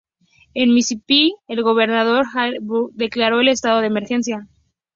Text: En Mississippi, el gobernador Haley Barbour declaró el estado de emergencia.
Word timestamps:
En 0.55 0.73
Mississippi, 0.73 1.35
el 1.47 1.61
gobernador 1.61 2.25
Haley 2.33 2.57
Barbour 2.59 2.91
declaró 2.95 3.39
el 3.39 3.49
estado 3.49 3.81
de 3.81 3.85
emergencia. 3.85 4.47